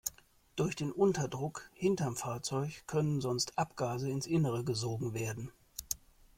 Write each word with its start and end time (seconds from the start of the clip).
Durch 0.55 0.75
den 0.75 0.91
Unterdruck 0.91 1.69
hinterm 1.75 2.15
Fahrzeug 2.15 2.87
können 2.87 3.21
sonst 3.21 3.55
Abgase 3.59 4.09
ins 4.09 4.25
Innere 4.25 4.63
gesogen 4.63 5.13
werden. 5.13 5.51